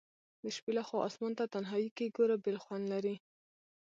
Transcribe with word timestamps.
د 0.43 0.45
شپي 0.55 0.71
لخوا 0.77 0.99
آسمان 1.07 1.33
ته 1.39 1.45
تنهائي 1.53 1.89
کي 1.97 2.05
ګوره 2.15 2.35
بیل 2.43 2.57
خوند 2.63 2.85
لري 2.93 3.15